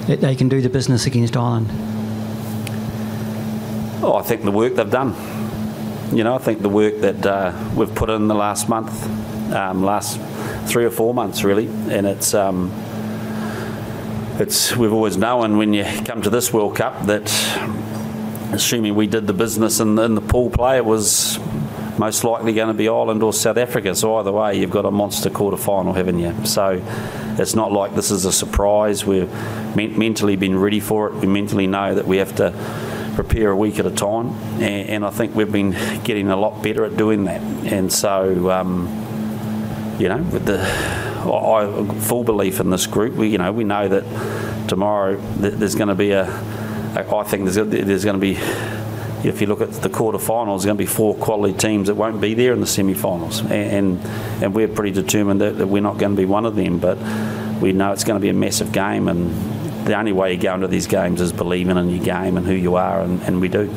that 0.08 0.22
they 0.22 0.36
can 0.36 0.50
do 0.50 0.62
the 0.62 0.69
business 0.69 1.06
against 1.06 1.36
Ireland? 1.36 1.68
Oh, 4.04 4.16
I 4.16 4.24
think 4.24 4.44
the 4.44 4.52
work 4.52 4.75
they've 4.75 4.90
done. 4.90 5.13
You 6.16 6.24
know, 6.24 6.34
I 6.34 6.40
think 6.40 6.62
the 6.62 6.69
work 6.69 7.02
that 7.02 7.25
uh, 7.25 7.74
we've 7.75 7.94
put 7.94 8.10
in 8.10 8.28
the 8.28 8.36
last 8.36 8.68
month, 8.68 9.06
um, 9.54 9.84
last 9.84 10.19
three 10.66 10.86
or 10.86 10.92
four 10.92 11.13
months, 11.13 11.44
really, 11.44 11.68
and 11.68 12.06
it's 12.06 12.34
um, 12.34 12.72
it's 14.40 14.75
we've 14.75 14.94
always 14.94 15.18
known 15.18 15.58
when 15.58 15.74
you 15.74 15.84
come 16.06 16.22
to 16.22 16.30
this 16.30 16.52
World 16.54 16.75
Cup 16.75 17.06
that, 17.06 17.30
assuming 18.54 18.96
we 18.96 19.08
did 19.08 19.28
the 19.28 19.34
business 19.34 19.80
in, 19.80 19.98
in 20.00 20.16
the 20.16 20.22
pool 20.22 20.50
play, 20.50 20.78
it 20.78 20.86
was 20.86 21.40
most 21.98 22.24
likely 22.24 22.54
going 22.54 22.68
to 22.68 22.74
be 22.74 22.88
Ireland 22.88 23.22
or 23.22 23.34
South 23.34 23.58
Africa. 23.58 23.94
So 23.94 24.16
either 24.16 24.31
way, 24.31 24.60
you've 24.60 24.72
got 24.72 24.86
a 24.86 24.92
monster 24.92 25.30
quarter 25.30 25.58
final, 25.58 25.94
haven't 25.94 26.19
you? 26.19 26.34
So 26.46 26.81
it's 27.38 27.54
not 27.54 27.72
like 27.72 27.94
this 27.94 28.10
is 28.10 28.25
a 28.25 28.31
surprise. 28.31 29.06
We've 29.06 29.31
men- 29.75 30.00
mentally 30.00 30.36
been 30.36 30.58
ready 30.58 30.80
for 30.80 31.08
it. 31.08 31.16
We 31.16 31.28
mentally 31.28 31.68
know 31.68 31.94
that 31.94 32.08
we 32.08 32.18
have 32.18 32.36
to 32.38 32.54
prepare 33.16 33.52
a 33.52 33.56
week 33.56 33.78
at 33.78 33.86
a 33.86 33.92
time, 33.92 34.30
and, 34.62 34.90
and 34.90 35.06
I 35.06 35.12
think 35.12 35.36
we've 35.36 35.52
been 35.52 35.72
getting 36.04 36.30
a 36.30 36.38
lot 36.38 36.63
better 36.63 36.86
at 36.86 36.98
doing 36.98 37.25
that. 37.25 37.42
And 37.72 37.92
so, 37.92 38.50
um, 38.50 38.88
you 40.01 40.09
know, 40.09 40.18
with 40.18 40.45
the 40.45 40.59
I, 40.59 41.88
full 42.01 42.24
belief 42.24 42.59
in 42.59 42.71
this 42.71 42.88
group. 42.88 43.13
We, 43.13 43.27
you 43.30 43.38
know, 43.38 43.51
we 43.51 43.63
know 43.63 43.88
that 43.88 44.68
tomorrow 44.68 45.21
th- 45.39 45.53
there's 45.53 45.75
going 45.75 45.89
to 45.89 45.95
be 45.95 46.12
a. 46.12 46.25
I 46.94 47.24
think 47.24 47.48
there's, 47.48 47.56
there's 47.69 48.03
going 48.03 48.19
to 48.19 48.19
be 48.19 48.38
if 49.24 49.39
you 49.39 49.48
look 49.48 49.62
at 49.62 49.72
the 49.72 49.89
quarterfinals, 49.89 50.48
there's 50.48 50.65
going 50.65 50.77
to 50.77 50.84
be 50.84 50.88
four 50.88 51.15
quality 51.15 51.53
teams 51.53 51.88
that 51.88 51.96
won't 51.96 52.20
be 52.20 52.34
there 52.34 52.53
in 52.53 52.60
the 52.60 52.67
semi-finals, 52.67 53.41
and, 53.51 54.00
and 54.41 54.53
we're 54.55 54.67
pretty 54.67 54.91
determined 54.91 55.39
that, 55.41 55.60
that, 55.60 55.67
we're 55.67 55.81
not 55.81 56.00
going 56.00 56.15
to 56.15 56.17
be 56.17 56.25
one 56.25 56.46
of 56.46 56.55
them. 56.55 56.79
But 56.79 56.98
we 57.62 57.72
know 57.72 57.91
it's 57.91 58.03
going 58.03 58.20
to 58.20 58.22
be 58.22 58.29
a 58.29 58.34
massive 58.34 58.72
game, 58.72 59.08
and 59.08 59.86
the 59.86 59.96
only 59.96 60.12
way 60.12 60.34
you 60.34 60.39
go 60.39 60.55
into 60.55 60.67
these 60.67 60.88
games 60.88 61.22
is 61.22 61.31
believing 61.31 61.77
in 61.77 61.91
your 61.91 62.03
game 62.03 62.36
and 62.36 62.48
who 62.48 62.53
you 62.53 62.75
are, 62.75 63.01
and, 63.01 63.22
and 63.22 63.39
we 63.39 63.48
do. 63.48 63.72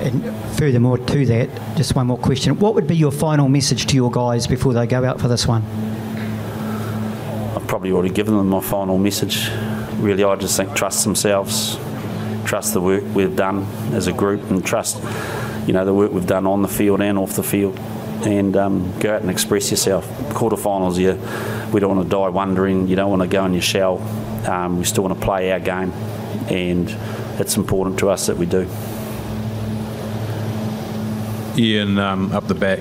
And 0.00 0.56
furthermore 0.56 0.98
to 0.98 1.26
that, 1.26 1.76
just 1.76 1.94
one 1.94 2.06
more 2.06 2.18
question: 2.18 2.58
What 2.58 2.74
would 2.74 2.86
be 2.86 2.96
your 2.96 3.12
final 3.12 3.48
message 3.48 3.86
to 3.86 3.96
your 3.96 4.10
guys 4.10 4.46
before 4.46 4.72
they 4.72 4.86
go 4.86 5.04
out 5.04 5.20
for 5.20 5.28
this 5.28 5.46
one? 5.46 5.62
I've 7.54 7.66
probably 7.66 7.92
already 7.92 8.12
given 8.14 8.36
them 8.36 8.48
my 8.48 8.60
final 8.60 8.98
message. 8.98 9.50
Really, 9.98 10.24
I 10.24 10.36
just 10.36 10.56
think 10.56 10.74
trust 10.74 11.04
themselves 11.04 11.78
trust 12.50 12.74
the 12.74 12.80
work 12.80 13.04
we've 13.14 13.36
done 13.36 13.64
as 13.92 14.08
a 14.08 14.12
group 14.12 14.50
and 14.50 14.66
trust, 14.66 15.00
you 15.68 15.72
know, 15.72 15.84
the 15.84 15.94
work 15.94 16.10
we've 16.10 16.26
done 16.26 16.48
on 16.48 16.62
the 16.62 16.68
field 16.68 17.00
and 17.00 17.16
off 17.16 17.36
the 17.36 17.44
field. 17.44 17.78
And 18.26 18.56
um, 18.56 18.98
go 18.98 19.14
out 19.14 19.22
and 19.22 19.30
express 19.30 19.70
yourself. 19.70 20.04
Quarterfinals, 20.30 20.98
you, 20.98 21.12
we 21.72 21.78
don't 21.78 21.96
want 21.96 22.10
to 22.10 22.10
die 22.10 22.28
wondering. 22.28 22.88
You 22.88 22.96
don't 22.96 23.08
want 23.08 23.22
to 23.22 23.28
go 23.28 23.44
in 23.44 23.52
your 23.52 23.62
shell. 23.62 23.98
Um, 24.50 24.78
we 24.78 24.84
still 24.84 25.04
want 25.04 25.18
to 25.18 25.24
play 25.24 25.52
our 25.52 25.60
game, 25.60 25.92
and 26.50 26.90
it's 27.38 27.56
important 27.56 28.00
to 28.00 28.10
us 28.10 28.26
that 28.26 28.36
we 28.36 28.46
do. 28.46 28.68
Ian, 31.56 31.98
um, 31.98 32.32
up 32.32 32.46
the 32.46 32.54
back. 32.54 32.80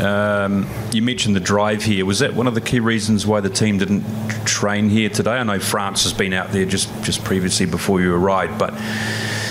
Um, 0.00 0.68
you 0.92 1.02
mentioned 1.02 1.36
the 1.36 1.40
drive 1.40 1.84
here. 1.84 2.04
Was 2.04 2.20
that 2.20 2.34
one 2.34 2.46
of 2.46 2.54
the 2.54 2.60
key 2.60 2.80
reasons 2.80 3.26
why 3.26 3.40
the 3.40 3.50
team 3.50 3.78
didn't 3.78 4.04
train 4.44 4.88
here 4.88 5.08
today? 5.08 5.32
I 5.32 5.42
know 5.42 5.58
France 5.58 6.02
has 6.04 6.12
been 6.12 6.32
out 6.32 6.50
there 6.50 6.64
just, 6.64 6.88
just 7.04 7.22
previously 7.24 7.66
before 7.66 8.00
you 8.00 8.14
arrived, 8.14 8.58
but 8.58 8.72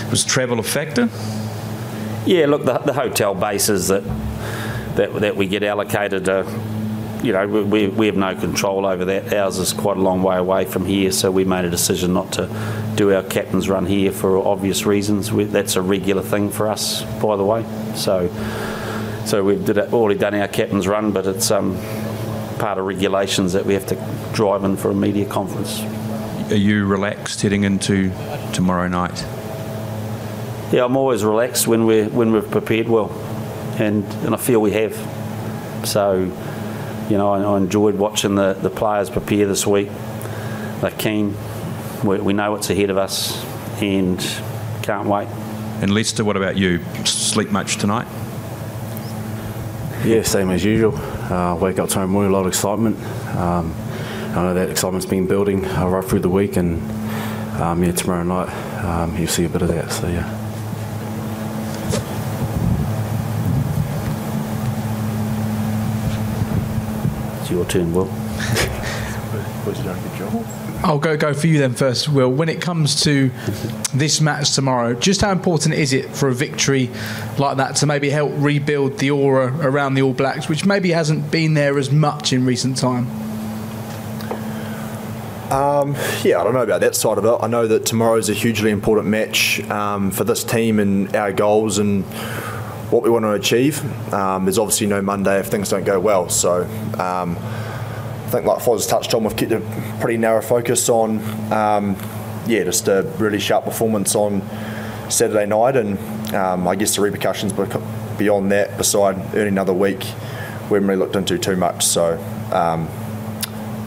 was 0.10 0.25
travel 0.25 0.60
a 0.60 0.63
factor? 0.63 1.10
Yeah, 2.25 2.48
look, 2.48 2.65
the, 2.65 2.80
the 2.80 2.94
hotel 2.94 3.34
bases 3.34 3.88
that, 3.88 4.03
that 4.96 5.13
that 5.22 5.36
we 5.36 5.48
get 5.48 5.63
allocated, 5.63 6.27
uh, 6.27 6.44
you 7.24 7.34
know, 7.34 7.48
we, 7.48 7.88
we 7.88 8.06
have 8.08 8.16
no 8.16 8.36
control 8.36 8.86
over 8.86 9.06
that. 9.06 9.34
Ours 9.34 9.58
is 9.58 9.74
quite 9.74 9.98
a 9.98 10.01
long 10.01 10.24
way 10.24 10.38
away 10.38 10.66
from 10.66 10.86
here, 10.86 11.12
so 11.12 11.32
we 11.32 11.44
made 11.44 11.66
a 11.66 11.70
decision 11.70 12.13
not 12.13 12.34
to 12.34 12.94
do 12.96 13.13
our 13.13 13.24
captain's 13.24 13.70
run 13.70 13.86
here 13.86 14.12
for 14.12 14.38
obvious 14.46 14.86
reasons. 14.86 15.32
We, 15.32 15.46
that's 15.46 15.75
a 15.75 15.82
regular 15.82 16.22
thing 16.22 16.50
for 16.50 16.68
us, 16.68 17.04
by 17.22 17.36
the 17.36 17.46
way. 17.46 17.66
So. 17.96 18.30
So 19.24 19.44
we've 19.44 19.63
did, 19.63 19.78
already 19.78 20.20
done 20.20 20.34
our 20.34 20.48
captain's 20.48 20.88
run, 20.88 21.12
but 21.12 21.28
it's 21.28 21.51
um, 21.51 21.78
part 22.58 22.80
of 22.80 22.86
regulations 22.86 23.54
that 23.54 23.66
we 23.66 23.75
have 23.75 23.86
to 23.86 23.96
drive 24.34 24.63
in 24.63 24.78
for 24.78 24.90
a 24.90 24.96
media 24.96 25.25
conference. 25.25 25.82
Are 26.51 26.58
you 26.58 26.86
relaxed 26.86 27.42
heading 27.42 27.63
into 27.63 28.12
tomorrow 28.51 28.88
night? 28.88 29.24
Yeah, 30.74 30.86
I'm 30.86 30.98
always 30.98 31.24
relaxed 31.24 31.68
when 31.68 31.86
we're 31.86 32.10
when 32.10 32.32
we've 32.34 32.50
prepared 32.50 32.90
well, 32.90 33.12
and 33.80 34.04
and 34.25 34.34
I 34.34 34.38
feel 34.38 34.60
we 34.60 34.72
have. 34.72 34.96
So, 35.88 36.32
you 37.12 37.18
know, 37.18 37.30
I, 37.34 37.41
I 37.41 37.58
enjoyed 37.58 37.96
watching 37.96 38.36
the, 38.36 38.53
the 38.53 38.70
players 38.70 39.10
prepare 39.10 39.46
this 39.46 39.68
week. 39.68 39.89
They're 40.80 40.91
keen. 40.91 41.36
We, 42.06 42.20
we 42.20 42.32
know 42.32 42.51
what's 42.53 42.70
ahead 42.70 42.89
of 42.89 42.98
us, 42.98 43.44
and 43.82 44.18
can't 44.82 45.10
wait. 45.10 45.27
And 45.82 45.94
Leicester, 45.94 46.24
what 46.24 46.38
about 46.38 46.56
you? 46.56 46.80
Sleep 47.03 47.51
much 47.51 47.75
tonight? 47.75 48.08
Yeah, 50.06 50.24
same 50.24 50.51
as 50.51 50.63
usual. 50.63 50.96
Uh, 50.96 51.56
wake 51.56 51.80
up 51.80 51.89
tomorrow 51.89 52.08
morning, 52.08 52.32
a 52.32 52.34
lot 52.34 52.44
of 52.44 52.48
excitement. 52.48 52.98
Um, 53.36 53.75
I 54.30 54.36
know 54.36 54.53
that 54.53 54.70
excitement's 54.70 55.06
been 55.06 55.27
building 55.27 55.65
uh, 55.65 55.89
right 55.89 56.06
through 56.06 56.22
the 56.22 56.30
week, 56.30 56.56
and 56.56 56.82
um, 57.60 57.84
yeah, 57.84 57.91
tomorrow 57.91 58.24
night 58.24 58.50
um, 58.86 59.18
you'll 59.18 59.27
see 59.27 59.44
a 59.44 59.50
bit 59.50 59.62
of 59.62 59.68
that. 59.68 59.91
So 59.91 60.08
yeah. 60.08 60.40
Your 67.51 67.65
turn, 67.65 67.93
Will. 67.93 68.10
I'll 70.84 70.98
go 70.98 71.15
go 71.15 71.34
for 71.34 71.46
you 71.46 71.60
then 71.60 71.74
first, 71.74 72.10
Will. 72.10 72.31
When 72.31 72.50
it 72.50 72.62
comes 72.62 73.03
to 73.03 73.29
this 73.93 74.20
match 74.20 74.55
tomorrow, 74.55 74.96
just 74.96 75.22
how 75.22 75.31
important 75.31 75.75
is 75.75 75.93
it 75.93 76.10
for 76.10 76.29
a 76.29 76.34
victory 76.34 76.89
like 77.38 77.58
that 77.58 77.75
to 77.77 77.86
maybe 77.86 78.10
help 78.10 78.31
rebuild 78.36 78.98
the 78.98 79.12
aura 79.12 79.55
around 79.62 79.93
the 79.93 80.01
All 80.01 80.13
Blacks, 80.13 80.50
which 80.50 80.65
maybe 80.65 80.91
hasn't 80.91 81.29
been 81.29 81.53
there 81.53 81.77
as 81.77 81.91
much 81.91 82.34
in 82.34 82.46
recent 82.46 82.77
time? 82.77 83.08
Um, 85.51 85.96
yeah, 86.24 86.39
I 86.39 86.43
don't 86.46 86.53
know 86.53 86.63
about 86.63 86.79
that 86.79 86.96
side 86.96 87.17
of 87.17 87.25
it. 87.25 87.38
I 87.41 87.48
know 87.48 87.67
that 87.67 87.86
tomorrow 87.86 88.15
is 88.15 88.29
a 88.29 88.34
hugely 88.34 88.72
important 88.72 89.10
match 89.10 89.60
um, 89.70 90.10
for 90.10 90.24
this 90.24 90.46
team 90.46 90.79
and 90.79 91.13
our 91.13 91.34
goals 91.34 91.77
and 91.77 92.05
what 92.91 93.03
we 93.03 93.10
want 93.10 93.24
to 93.24 93.31
achieve. 93.31 93.81
Um, 94.13 94.45
there's 94.45 94.57
obviously 94.57 94.88
no 94.88 95.01
Monday 95.01 95.39
if 95.39 95.48
things 95.48 95.69
don't 95.69 95.86
go 95.86 96.00
well. 96.00 96.29
So 96.29 96.63
um, 97.00 97.38
I 97.38 98.29
think, 98.29 98.45
like 98.45 98.60
Foz 98.60 98.88
touched 98.88 99.13
on, 99.13 99.24
we've 99.24 99.36
kept 99.36 99.51
a 99.51 99.62
pretty 100.00 100.17
narrow 100.17 100.41
focus 100.41 100.89
on, 100.89 101.19
um, 101.51 101.95
yeah, 102.45 102.63
just 102.63 102.88
a 102.88 103.03
really 103.17 103.39
sharp 103.39 103.65
performance 103.65 104.13
on 104.13 104.41
Saturday 105.10 105.45
night. 105.45 105.75
And 105.75 105.98
um, 106.36 106.67
I 106.67 106.75
guess 106.75 106.95
the 106.95 107.01
repercussions 107.01 107.53
beyond 108.17 108.51
that, 108.51 108.77
beside 108.77 109.15
earning 109.36 109.48
another 109.48 109.74
week, 109.74 110.03
we 110.69 110.75
haven't 110.75 110.88
really 110.88 111.00
looked 111.00 111.15
into 111.15 111.38
too 111.38 111.55
much. 111.55 111.86
So 111.86 112.19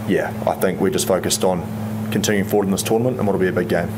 yeah, 0.09 0.33
I 0.47 0.55
think 0.55 0.81
we're 0.81 0.91
just 0.91 1.07
focused 1.07 1.45
on 1.45 1.63
continuing 2.11 2.47
forward 2.47 2.67
in 2.67 2.73
this 2.73 2.83
tournament 2.83 3.19
and 3.19 3.27
what'll 3.27 3.41
be 3.41 3.49
a 3.49 3.53
big 3.53 3.69
game. 3.69 3.89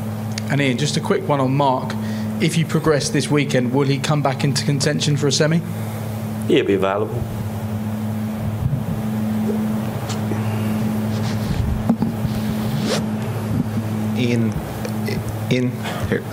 And 0.49 0.61
Ian, 0.61 0.77
just 0.77 0.95
a 0.95 1.01
quick 1.01 1.27
one 1.27 1.41
on 1.41 1.53
Mark. 1.53 1.93
If 2.39 2.55
you 2.55 2.67
progress 2.67 3.09
this 3.09 3.31
weekend, 3.31 3.73
will 3.73 3.87
he 3.87 3.97
come 3.97 4.21
back 4.21 4.43
into 4.43 4.63
contention 4.63 5.17
for 5.17 5.25
a 5.25 5.31
semi? 5.31 5.59
He'll 6.47 6.65
be 6.65 6.75
available. 6.75 7.15
Ian, 14.15 14.53
in 15.49 15.71
here, 16.09 16.23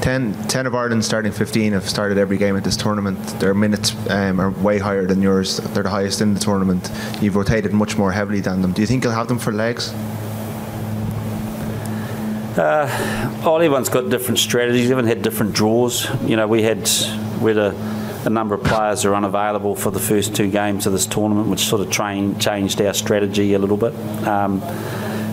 10, 0.00 0.32
10 0.48 0.66
of 0.66 0.74
Ireland's 0.74 1.04
starting 1.04 1.32
15 1.32 1.74
have 1.74 1.86
started 1.86 2.16
every 2.16 2.38
game 2.38 2.56
at 2.56 2.64
this 2.64 2.76
tournament. 2.76 3.18
Their 3.38 3.52
minutes 3.52 3.94
um, 4.08 4.40
are 4.40 4.50
way 4.50 4.78
higher 4.78 5.06
than 5.06 5.20
yours. 5.20 5.58
They're 5.58 5.82
the 5.82 5.90
highest 5.90 6.22
in 6.22 6.32
the 6.32 6.40
tournament. 6.40 6.90
You've 7.20 7.36
rotated 7.36 7.74
much 7.74 7.98
more 7.98 8.10
heavily 8.10 8.40
than 8.40 8.62
them. 8.62 8.72
Do 8.72 8.80
you 8.80 8.86
think 8.86 9.04
you'll 9.04 9.12
have 9.12 9.28
them 9.28 9.38
for 9.38 9.52
legs? 9.52 9.92
Uh, 12.56 13.40
all 13.46 13.56
everyone's 13.56 13.88
got 13.88 14.10
different 14.10 14.38
strategies. 14.38 14.90
Everyone 14.90 15.06
had 15.06 15.22
different 15.22 15.54
draws. 15.54 16.06
You 16.22 16.36
know, 16.36 16.46
we 16.46 16.62
had 16.62 16.88
we 17.40 17.54
had 17.54 17.58
a, 17.58 18.22
a 18.26 18.30
number 18.30 18.54
of 18.54 18.62
players 18.62 19.04
are 19.04 19.14
unavailable 19.14 19.74
for 19.74 19.90
the 19.90 19.98
first 19.98 20.36
two 20.36 20.50
games 20.50 20.86
of 20.86 20.92
this 20.92 21.06
tournament, 21.06 21.48
which 21.48 21.60
sort 21.60 21.80
of 21.80 21.90
train, 21.90 22.38
changed 22.38 22.80
our 22.82 22.92
strategy 22.92 23.54
a 23.54 23.58
little 23.58 23.78
bit. 23.78 23.94
Um, 24.26 24.60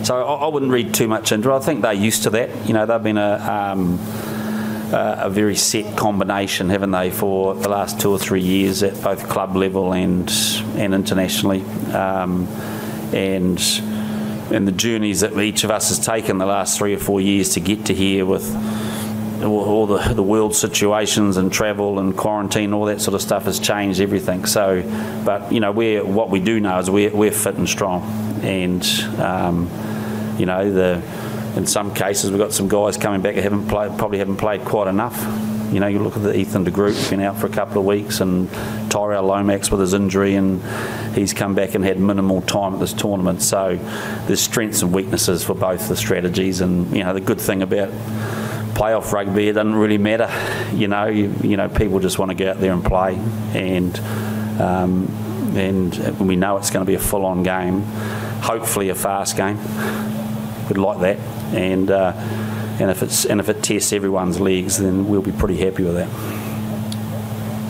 so 0.02 0.24
I, 0.24 0.46
I, 0.46 0.48
wouldn't 0.48 0.72
read 0.72 0.94
too 0.94 1.08
much 1.08 1.30
into 1.30 1.50
it. 1.50 1.56
I 1.56 1.60
think 1.60 1.82
they're 1.82 1.92
used 1.92 2.22
to 2.22 2.30
that. 2.30 2.66
You 2.66 2.72
know, 2.72 2.86
they've 2.86 3.02
been 3.02 3.18
a 3.18 3.34
um, 3.36 3.98
a 4.92 5.28
very 5.30 5.56
set 5.56 5.96
combination, 5.96 6.70
haven't 6.70 6.90
they, 6.90 7.10
for 7.10 7.54
the 7.54 7.68
last 7.68 8.00
two 8.00 8.10
or 8.10 8.18
three 8.18 8.40
years 8.40 8.82
at 8.82 9.00
both 9.02 9.28
club 9.28 9.56
level 9.56 9.92
and 9.92 10.30
and 10.76 10.94
internationally, 10.94 11.62
um, 11.92 12.46
and 13.12 13.60
and 14.50 14.66
the 14.66 14.72
journeys 14.72 15.20
that 15.20 15.38
each 15.38 15.64
of 15.64 15.70
us 15.70 15.88
has 15.88 15.98
taken 15.98 16.38
the 16.38 16.46
last 16.46 16.78
three 16.78 16.94
or 16.94 16.98
four 16.98 17.20
years 17.20 17.50
to 17.50 17.60
get 17.60 17.86
to 17.86 17.94
here 17.94 18.26
with 18.26 18.44
all 19.44 19.86
the, 19.86 20.14
the 20.14 20.22
world 20.22 20.54
situations 20.54 21.36
and 21.36 21.52
travel 21.52 21.98
and 21.98 22.16
quarantine, 22.16 22.72
all 22.72 22.84
that 22.86 23.00
sort 23.00 23.14
of 23.14 23.22
stuff 23.22 23.44
has 23.44 23.58
changed 23.58 24.00
everything. 24.00 24.44
So, 24.44 24.82
but 25.24 25.50
you 25.52 25.60
know, 25.60 25.72
we're 25.72 26.04
what 26.04 26.30
we 26.30 26.40
do 26.40 26.60
know 26.60 26.78
is 26.78 26.90
we're, 26.90 27.14
we're 27.14 27.30
fit 27.30 27.54
and 27.54 27.68
strong, 27.68 28.02
and 28.42 28.84
um, 29.18 29.70
you 30.38 30.46
know 30.46 30.70
the 30.70 31.02
in 31.56 31.66
some 31.66 31.92
cases 31.92 32.30
we've 32.30 32.38
got 32.38 32.52
some 32.52 32.68
guys 32.68 32.96
coming 32.96 33.22
back 33.22 33.34
who 33.34 33.40
haven't 33.40 33.66
played, 33.68 33.96
probably 33.98 34.18
haven't 34.18 34.36
played 34.36 34.64
quite 34.64 34.88
enough. 34.88 35.18
You 35.72 35.80
know, 35.80 35.86
you 35.86 36.00
look 36.00 36.16
at 36.16 36.22
the 36.22 36.36
Ethan 36.36 36.64
de 36.64 36.70
Groot, 36.70 36.96
been 37.10 37.20
out 37.20 37.38
for 37.38 37.46
a 37.46 37.50
couple 37.50 37.78
of 37.78 37.86
weeks, 37.86 38.20
and 38.20 38.50
Tyrell 38.90 39.22
Lomax 39.22 39.70
with 39.70 39.80
his 39.80 39.94
injury, 39.94 40.34
and 40.34 40.60
he's 41.14 41.32
come 41.32 41.54
back 41.54 41.74
and 41.74 41.84
had 41.84 41.98
minimal 41.98 42.42
time 42.42 42.74
at 42.74 42.80
this 42.80 42.92
tournament. 42.92 43.40
So 43.42 43.76
there's 44.26 44.40
strengths 44.40 44.82
and 44.82 44.92
weaknesses 44.92 45.44
for 45.44 45.54
both 45.54 45.88
the 45.88 45.96
strategies, 45.96 46.60
and 46.60 46.90
you 46.94 47.04
know 47.04 47.14
the 47.14 47.20
good 47.20 47.40
thing 47.40 47.62
about 47.62 47.90
playoff 48.74 49.12
rugby, 49.12 49.48
it 49.48 49.52
doesn't 49.52 49.74
really 49.74 49.98
matter. 49.98 50.28
You 50.74 50.88
know, 50.88 51.06
you, 51.06 51.34
you 51.42 51.56
know 51.56 51.68
people 51.68 52.00
just 52.00 52.18
want 52.18 52.30
to 52.30 52.34
get 52.34 52.48
out 52.48 52.60
there 52.60 52.72
and 52.72 52.84
play, 52.84 53.14
and 53.54 53.98
um, 54.60 55.06
and 55.56 56.18
we 56.20 56.36
know 56.36 56.56
it's 56.56 56.70
going 56.70 56.84
to 56.84 56.90
be 56.90 56.96
a 56.96 57.00
full-on 57.00 57.42
game, 57.42 57.82
hopefully 58.42 58.88
a 58.88 58.94
fast 58.94 59.36
game. 59.36 59.58
We'd 60.68 60.78
like 60.78 61.00
that 61.00 61.18
and 61.54 61.90
uh, 61.90 62.12
and 62.80 62.90
if 62.90 63.02
it's 63.02 63.24
and 63.24 63.40
if 63.40 63.48
it 63.48 63.62
tests 63.62 63.92
everyone's 63.92 64.40
legs, 64.40 64.78
then 64.78 65.08
we'll 65.08 65.22
be 65.22 65.32
pretty 65.32 65.56
happy 65.56 65.84
with 65.84 65.94
that. 65.94 66.08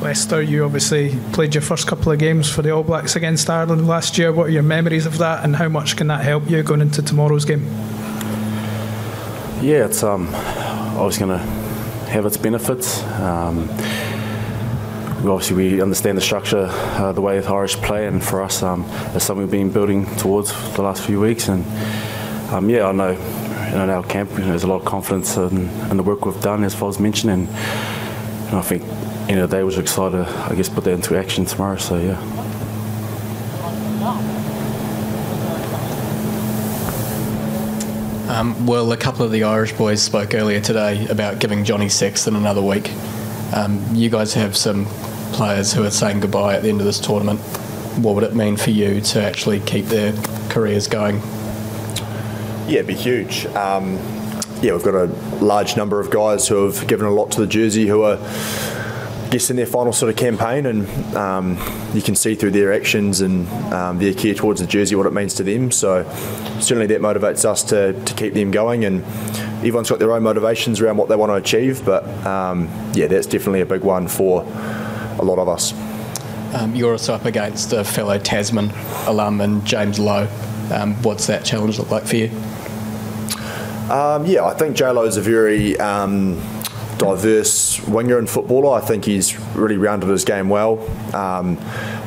Leicester, 0.03 0.41
you 0.41 0.65
obviously 0.65 1.15
played 1.33 1.55
your 1.55 1.61
first 1.61 1.87
couple 1.87 2.11
of 2.11 2.19
games 2.19 2.49
for 2.51 2.63
the 2.63 2.71
All 2.71 2.83
Blacks 2.83 3.17
against 3.17 3.51
Ireland 3.51 3.87
last 3.87 4.17
year. 4.17 4.33
What 4.33 4.47
are 4.47 4.51
your 4.51 4.63
memories 4.63 5.05
of 5.05 5.19
that, 5.19 5.45
and 5.45 5.57
how 5.57 5.69
much 5.69 5.97
can 5.97 6.07
that 6.07 6.25
help 6.25 6.49
you 6.49 6.63
going 6.63 6.81
into 6.81 7.03
tomorrow's 7.03 7.45
game? 7.45 7.67
Yeah, 9.61 9.85
it's 9.85 10.03
um, 10.03 10.35
always 10.97 11.19
going 11.19 11.39
to 11.39 11.45
have 12.09 12.25
its 12.25 12.39
benefits. 12.39 13.03
Um, 13.21 13.69
obviously, 15.29 15.57
we 15.57 15.83
understand 15.83 16.17
the 16.17 16.23
structure, 16.23 16.69
uh, 16.71 17.13
the 17.13 17.21
way 17.21 17.39
the 17.39 17.53
Irish 17.53 17.77
play, 17.77 18.07
and 18.07 18.25
for 18.25 18.43
us, 18.43 18.63
um, 18.63 18.87
it's 19.15 19.27
something 19.27 19.43
we've 19.43 19.51
been 19.51 19.71
building 19.71 20.07
towards 20.17 20.51
the 20.77 20.83
last 20.83 21.03
few 21.05 21.21
weeks. 21.21 21.49
And 21.49 21.67
um, 22.51 22.71
yeah, 22.71 22.87
I 22.87 22.93
know 22.93 23.11
you 23.11 23.19
in 23.73 23.91
our 23.91 24.03
camp, 24.03 24.31
you 24.33 24.39
know, 24.41 24.49
there's 24.49 24.65
a 24.65 24.67
lot 24.67 24.81
of 24.81 24.85
confidence 24.85 25.37
in, 25.37 25.69
in 25.91 25.97
the 25.97 26.03
work 26.03 26.25
we've 26.25 26.41
done, 26.43 26.65
as 26.65 26.75
far 26.75 26.89
as 26.89 26.99
mentioned, 26.99 27.33
and, 27.33 27.49
and 27.49 28.57
I 28.57 28.63
think 28.63 28.83
you 29.29 29.37
know 29.37 29.47
they 29.47 29.63
was 29.63 29.79
excited, 29.79 30.25
to, 30.25 30.29
I 30.51 30.55
guess, 30.55 30.69
put 30.69 30.85
that 30.85 30.93
into 30.93 31.17
action 31.17 31.45
tomorrow. 31.45 31.77
So 31.77 31.99
yeah. 31.99 32.19
Um, 38.29 38.67
well, 38.67 38.91
a 38.93 38.97
couple 38.97 39.25
of 39.25 39.33
the 39.33 39.45
Irish 39.45 39.73
boys 39.73 40.03
spoke 40.03 40.35
earlier 40.35 40.61
today 40.61 41.07
about 41.09 41.41
giving 41.41 41.65
Johnny 41.65 41.89
Sexton 41.89 42.37
another 42.37 42.63
week. 42.63 42.91
Um, 43.53 43.85
you 43.93 44.09
guys 44.09 44.35
have 44.35 44.57
some 44.57 44.87
players 45.33 45.73
who 45.73 45.85
are 45.85 45.91
saying 45.91 46.21
goodbye 46.21 46.57
at 46.57 46.63
the 46.63 46.69
end 46.69 46.81
of 46.81 46.87
this 46.87 47.01
tournament. 47.01 47.41
What 47.99 48.15
would 48.15 48.25
it 48.25 48.35
mean 48.35 48.57
for 48.57 48.71
you 48.71 49.01
to 49.01 49.23
actually 49.23 49.61
keep 49.61 49.87
their 49.87 50.13
careers 50.49 50.87
going 50.87 51.21
yeah, 52.71 52.79
it'd 52.79 52.87
be 52.87 52.95
huge. 52.95 53.47
Um, 53.47 53.95
yeah, 54.63 54.73
we've 54.73 54.83
got 54.83 54.95
a 54.95 55.07
large 55.45 55.77
number 55.77 55.99
of 55.99 56.11
guys 56.11 56.47
who 56.47 56.65
have 56.67 56.87
given 56.87 57.05
a 57.05 57.11
lot 57.11 57.33
to 57.33 57.41
the 57.41 57.47
jersey 57.47 57.87
who 57.89 58.03
are 58.03 58.17
I 58.21 59.29
guess 59.33 59.51
in 59.51 59.57
their 59.57 59.67
final 59.67 59.93
sort 59.93 60.11
of 60.11 60.17
campaign, 60.17 60.67
and 60.67 61.17
um, 61.17 61.57
you 61.95 62.03
can 62.03 62.17
see 62.17 62.35
through 62.35 62.51
their 62.51 62.73
actions 62.73 63.21
and 63.21 63.49
um, 63.73 63.99
their 63.99 64.13
care 64.13 64.35
towards 64.35 64.61
the 64.61 64.67
jersey 64.67 64.97
what 64.97 65.07
it 65.07 65.13
means 65.13 65.35
to 65.35 65.45
them. 65.45 65.71
So 65.71 66.03
certainly 66.61 66.87
that 66.89 67.01
motivates 67.01 67.45
us 67.45 67.63
to, 67.65 67.93
to 67.93 68.15
keep 68.15 68.35
them 68.35 68.51
going, 68.51 68.85
and 68.85 69.05
everyone's 69.59 69.89
got 69.89 70.01
their 70.01 70.13
own 70.13 70.25
motivations 70.25 70.81
around 70.81 70.97
what 70.97 71.09
they 71.09 71.17
want 71.17 71.31
to 71.31 71.35
achieve. 71.35 71.85
But 71.85 72.05
um, 72.27 72.69
yeah, 72.93 73.07
that's 73.07 73.27
definitely 73.27 73.61
a 73.61 73.67
big 73.67 73.83
one 73.83 74.09
for 74.09 74.43
a 74.43 75.23
lot 75.23 75.39
of 75.39 75.49
us. 75.49 75.75
Um, 76.55 76.75
you're 76.75 76.93
also 76.93 77.15
up 77.15 77.25
against 77.25 77.73
a 77.73 77.85
fellow 77.85 78.19
Tasman 78.19 78.71
alum 79.07 79.41
and 79.41 79.65
James 79.65 80.01
Lowe. 80.01 80.29
Um, 80.73 80.95
what's 81.03 81.29
that 81.29 81.45
challenge 81.45 81.79
look 81.79 81.91
like 81.91 82.05
for 82.05 82.17
you? 82.17 82.31
Um, 83.91 84.25
yeah, 84.25 84.45
I 84.45 84.55
think 84.55 84.77
J 84.77 84.89
Lo 84.91 85.03
is 85.05 85.17
a 85.17 85.21
very 85.21 85.79
um, 85.81 86.41
diverse 86.97 87.85
winger 87.89 88.19
and 88.19 88.31
footballer. 88.31 88.81
I 88.81 88.81
think 88.81 89.05
he's 89.05 89.37
really 89.57 89.79
rounded 89.79 90.09
his 90.09 90.25
game 90.25 90.49
well. 90.49 90.79
Um, 91.13 91.59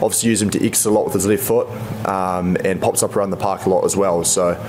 obviously, 0.01 0.29
use 0.29 0.41
him 0.41 0.49
to 0.51 0.65
exit 0.65 0.85
a 0.85 0.95
lot 0.95 1.03
with 1.03 1.13
his 1.13 1.25
left 1.25 1.43
foot 1.43 1.67
um, 2.07 2.55
and 2.63 2.81
pops 2.81 3.03
up 3.03 3.17
around 3.17 3.31
the 3.31 3.37
park 3.37 3.65
a 3.65 3.69
lot 3.69 3.83
as 3.83 3.95
well. 3.95 4.23
So. 4.23 4.59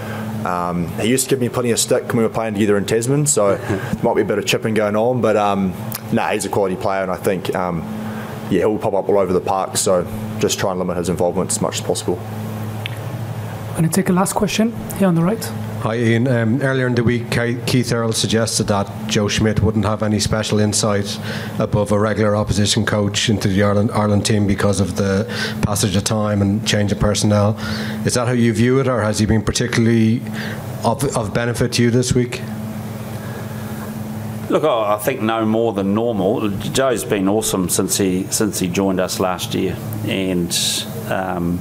Um, 0.44 0.88
he 0.98 1.08
used 1.08 1.24
to 1.24 1.30
give 1.30 1.40
me 1.40 1.48
plenty 1.48 1.70
of 1.70 1.78
stick 1.78 2.04
when 2.08 2.18
we 2.18 2.22
were 2.22 2.28
playing 2.28 2.52
together 2.52 2.76
in 2.76 2.84
Tasman, 2.84 3.24
so 3.24 3.56
there 3.56 3.94
might 4.02 4.14
be 4.14 4.20
a 4.20 4.26
bit 4.26 4.36
of 4.36 4.44
chipping 4.44 4.74
going 4.74 4.94
on. 4.94 5.22
But 5.22 5.38
um, 5.38 5.72
nah, 6.12 6.32
he's 6.32 6.44
a 6.44 6.50
quality 6.50 6.76
player, 6.76 7.00
and 7.00 7.10
I 7.10 7.16
think 7.16 7.54
um, 7.54 7.80
yeah, 8.50 8.58
he'll 8.58 8.76
pop 8.76 8.92
up 8.92 9.08
all 9.08 9.16
over 9.16 9.32
the 9.32 9.40
park. 9.40 9.78
So 9.78 10.06
just 10.40 10.58
try 10.58 10.72
and 10.72 10.78
limit 10.78 10.98
his 10.98 11.08
involvement 11.08 11.50
as 11.50 11.62
much 11.62 11.76
as 11.76 11.80
possible. 11.80 12.18
I'm 12.18 13.72
Going 13.72 13.84
to 13.84 13.88
take 13.88 14.10
a 14.10 14.12
last 14.12 14.34
question 14.34 14.76
here 14.98 15.08
on 15.08 15.14
the 15.14 15.22
right. 15.22 15.50
Hi, 15.84 15.96
Ian. 15.96 16.26
Um, 16.28 16.62
earlier 16.62 16.86
in 16.86 16.94
the 16.94 17.04
week, 17.04 17.30
Keith 17.30 17.92
Earls 17.92 18.16
suggested 18.16 18.68
that 18.68 18.90
Joe 19.06 19.28
Schmidt 19.28 19.60
wouldn't 19.60 19.84
have 19.84 20.02
any 20.02 20.18
special 20.18 20.58
insight 20.58 21.20
above 21.58 21.92
a 21.92 21.98
regular 21.98 22.34
opposition 22.34 22.86
coach 22.86 23.28
into 23.28 23.48
the 23.48 23.62
Ireland, 23.62 23.90
Ireland 23.92 24.24
team 24.24 24.46
because 24.46 24.80
of 24.80 24.96
the 24.96 25.26
passage 25.60 25.94
of 25.94 26.04
time 26.04 26.40
and 26.40 26.66
change 26.66 26.90
of 26.90 26.98
personnel. 27.00 27.58
Is 28.06 28.14
that 28.14 28.26
how 28.26 28.32
you 28.32 28.54
view 28.54 28.80
it, 28.80 28.88
or 28.88 29.02
has 29.02 29.18
he 29.18 29.26
been 29.26 29.42
particularly 29.42 30.22
of, 30.84 31.04
of 31.14 31.34
benefit 31.34 31.72
to 31.72 31.82
you 31.82 31.90
this 31.90 32.14
week? 32.14 32.40
Look, 34.48 34.64
I 34.64 34.96
think 34.96 35.20
no 35.20 35.44
more 35.44 35.74
than 35.74 35.92
normal. 35.92 36.48
Joe's 36.48 37.04
been 37.04 37.28
awesome 37.28 37.68
since 37.68 37.98
he 37.98 38.22
since 38.30 38.58
he 38.58 38.68
joined 38.68 39.00
us 39.00 39.20
last 39.20 39.52
year, 39.52 39.76
and 40.06 40.50
um, 41.10 41.60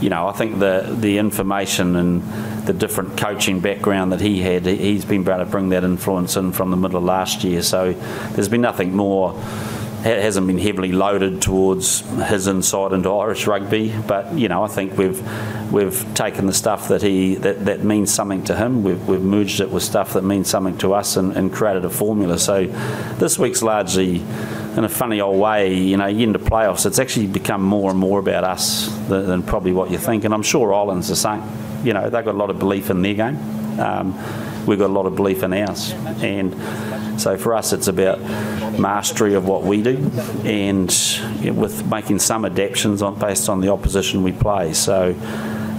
you 0.00 0.10
know 0.10 0.28
I 0.28 0.32
think 0.32 0.58
the 0.58 0.96
the 0.98 1.18
information 1.18 1.96
and 1.96 2.22
the 2.66 2.72
different 2.72 3.16
coaching 3.16 3.60
background 3.60 4.12
that 4.12 4.20
he 4.20 4.40
had, 4.40 4.66
he's 4.66 5.04
been 5.04 5.22
able 5.22 5.38
to 5.38 5.46
bring 5.46 5.70
that 5.70 5.84
influence 5.84 6.36
in 6.36 6.52
from 6.52 6.70
the 6.70 6.76
middle 6.76 6.98
of 6.98 7.04
last 7.04 7.44
year. 7.44 7.62
So 7.62 7.92
there's 8.32 8.48
been 8.48 8.60
nothing 8.60 8.94
more 8.94 9.34
It 10.04 10.22
hasn't 10.22 10.46
been 10.46 10.58
heavily 10.58 10.92
loaded 10.92 11.42
towards 11.42 12.02
his 12.28 12.46
insight 12.46 12.92
into 12.92 13.10
Irish 13.10 13.48
rugby, 13.48 13.92
but 14.06 14.32
you 14.32 14.48
know 14.48 14.62
I 14.62 14.68
think 14.68 14.96
we've 14.96 15.20
we've 15.72 16.14
taken 16.14 16.46
the 16.46 16.52
stuff 16.52 16.88
that 16.88 17.02
he 17.02 17.34
that, 17.36 17.64
that 17.64 17.82
means 17.82 18.14
something 18.14 18.44
to 18.44 18.54
him, 18.54 18.84
we've, 18.84 19.08
we've 19.08 19.20
merged 19.20 19.60
it 19.60 19.70
with 19.70 19.82
stuff 19.82 20.12
that 20.12 20.22
means 20.22 20.48
something 20.48 20.78
to 20.78 20.94
us, 20.94 21.16
and, 21.16 21.36
and 21.36 21.52
created 21.52 21.84
a 21.84 21.90
formula. 21.90 22.38
So 22.38 22.66
this 23.18 23.38
week's 23.40 23.60
largely 23.62 24.22
in 24.78 24.84
a 24.84 24.88
funny 24.88 25.20
old 25.20 25.38
way, 25.38 25.74
you 25.74 25.96
know, 25.96 26.06
into 26.06 26.38
playoffs, 26.38 26.86
it's 26.86 26.98
actually 26.98 27.26
become 27.26 27.62
more 27.62 27.90
and 27.90 27.98
more 27.98 28.18
about 28.18 28.44
us 28.44 28.86
than, 29.08 29.26
than 29.26 29.42
probably 29.42 29.72
what 29.72 29.90
you 29.90 29.98
think, 29.98 30.24
and 30.24 30.32
I'm 30.32 30.42
sure 30.42 30.72
Ireland's 30.72 31.08
the 31.08 31.16
same 31.16 31.42
you 31.82 31.92
know, 31.92 32.10
they've 32.10 32.24
got 32.24 32.34
a 32.34 32.38
lot 32.38 32.50
of 32.50 32.58
belief 32.58 32.90
in 32.90 33.02
their 33.02 33.14
game. 33.14 33.38
Um, 33.78 34.66
we've 34.66 34.78
got 34.78 34.86
a 34.86 34.92
lot 34.92 35.06
of 35.06 35.16
belief 35.16 35.42
in 35.42 35.52
ours. 35.52 35.92
And 36.22 37.20
so 37.20 37.36
for 37.36 37.54
us, 37.54 37.72
it's 37.72 37.88
about 37.88 38.20
mastery 38.78 39.34
of 39.34 39.46
what 39.46 39.62
we 39.62 39.82
do 39.82 40.10
and 40.44 40.92
you 41.40 41.52
know, 41.52 41.60
with 41.60 41.88
making 41.88 42.18
some 42.18 42.44
adaptations 42.44 43.02
on, 43.02 43.18
based 43.18 43.48
on 43.48 43.60
the 43.60 43.72
opposition 43.72 44.22
we 44.22 44.32
play. 44.32 44.72
So, 44.72 45.14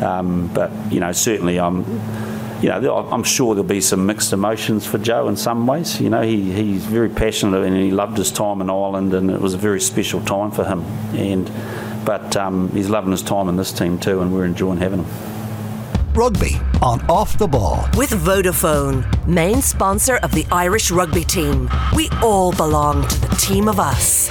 um, 0.02 0.50
but, 0.54 0.72
you 0.92 1.00
know, 1.00 1.12
certainly 1.12 1.60
I'm. 1.60 2.29
You 2.62 2.68
know, 2.68 3.08
I'm 3.10 3.24
sure 3.24 3.56
there'll 3.56 3.68
be 3.68 3.80
some 3.80 4.06
mixed 4.06 4.34
emotions 4.34 4.86
for 4.86 4.98
Joe 4.98 5.30
in 5.30 5.38
some 5.38 5.66
ways. 5.66 6.02
You 6.02 6.10
know, 6.10 6.22
he, 6.22 6.52
he's 6.52 6.84
very 6.86 7.10
passionate 7.10 7.64
and 7.64 7.76
he 7.76 7.90
loved 7.92 8.18
his 8.18 8.32
time 8.32 8.60
in 8.60 8.70
Ireland, 8.70 9.14
and 9.14 9.32
it 9.32 9.40
was 9.40 9.54
a 9.54 9.58
very 9.58 9.80
special 9.80 10.22
time 10.22 10.52
for 10.52 10.66
him. 10.66 10.82
And 11.16 11.50
but 12.06 12.36
um, 12.36 12.70
he's 12.72 12.90
loving 12.90 13.12
his 13.12 13.22
time 13.22 13.48
in 13.48 13.56
this 13.56 13.72
team 13.72 13.98
too, 13.98 14.22
and 14.22 14.34
we're 14.34 14.46
enjoying 14.46 14.80
having 14.80 15.04
him. 15.04 16.14
Rugby 16.14 16.58
on 16.82 17.00
Off 17.10 17.38
the 17.38 17.48
Ball. 17.48 17.88
With 17.96 18.10
Vodafone, 18.10 19.06
main 19.26 19.62
sponsor 19.62 20.18
of 20.18 20.32
the 20.34 20.46
Irish 20.52 20.92
rugby 20.92 21.24
team. 21.24 21.70
We 21.96 22.10
all 22.22 22.52
belong 22.52 23.08
to 23.08 23.22
the 23.22 23.36
team 23.36 23.70
of 23.70 23.80
us. 23.80 24.30